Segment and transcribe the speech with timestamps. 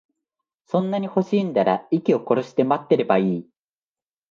[0.65, 3.49] そんなに欲しいんなら、息を殺して待ってればいい。